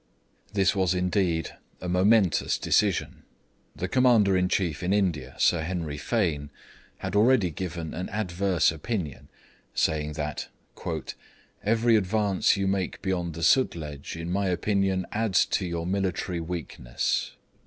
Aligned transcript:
This 0.53 0.75
was 0.75 0.95
indeed 0.95 1.51
a 1.79 1.87
momentous 1.87 2.57
decision. 2.57 3.21
The 3.75 3.87
Commander 3.87 4.35
in 4.35 4.49
Chief 4.49 4.81
in 4.81 4.93
India, 4.93 5.35
Sir 5.37 5.61
Henry 5.61 5.99
Fane, 5.99 6.49
had 6.97 7.15
already 7.15 7.51
given 7.51 7.93
an 7.93 8.09
adverse 8.09 8.71
opinion, 8.71 9.27
saying 9.75 10.13
that 10.13 10.47
'every 11.63 11.95
advance 11.95 12.57
you 12.57 12.65
make 12.67 12.99
beyond 13.03 13.35
the 13.35 13.43
Sutlej 13.43 14.15
in 14.19 14.31
my 14.31 14.47
opinion 14.47 15.05
adds 15.11 15.45
to 15.45 15.67
your 15.67 15.85
military 15.85 16.39
weakness.' 16.39 17.33